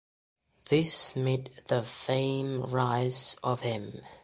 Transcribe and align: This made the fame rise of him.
This 0.69 1.15
made 1.15 1.61
the 1.67 1.83
fame 1.83 2.63
rise 2.63 3.37
of 3.43 3.59
him. 3.61 4.01